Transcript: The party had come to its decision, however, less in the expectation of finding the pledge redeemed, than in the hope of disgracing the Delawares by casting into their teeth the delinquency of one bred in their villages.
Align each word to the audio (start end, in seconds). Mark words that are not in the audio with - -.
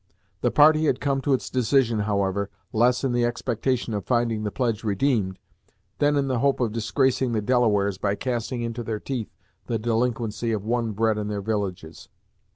The 0.41 0.49
party 0.49 0.85
had 0.85 0.99
come 0.99 1.21
to 1.21 1.33
its 1.33 1.47
decision, 1.47 1.99
however, 1.99 2.49
less 2.73 3.03
in 3.03 3.11
the 3.11 3.23
expectation 3.23 3.93
of 3.93 4.03
finding 4.03 4.41
the 4.41 4.49
pledge 4.49 4.83
redeemed, 4.83 5.37
than 5.99 6.15
in 6.15 6.27
the 6.27 6.39
hope 6.39 6.59
of 6.59 6.71
disgracing 6.71 7.33
the 7.33 7.39
Delawares 7.41 7.99
by 7.99 8.15
casting 8.15 8.63
into 8.63 8.81
their 8.81 8.99
teeth 8.99 9.29
the 9.67 9.77
delinquency 9.77 10.53
of 10.53 10.65
one 10.65 10.93
bred 10.93 11.19
in 11.19 11.27
their 11.27 11.39
villages. 11.43 12.09